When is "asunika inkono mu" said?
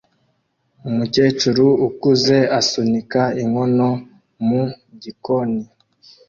2.59-4.63